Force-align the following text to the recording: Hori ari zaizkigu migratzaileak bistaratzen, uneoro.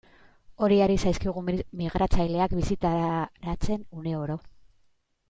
Hori 0.67 0.77
ari 0.85 0.95
zaizkigu 1.01 1.43
migratzaileak 1.81 2.57
bistaratzen, 2.63 3.85
uneoro. 4.01 4.39